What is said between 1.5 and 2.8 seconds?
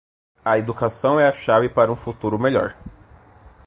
para um futuro melhor.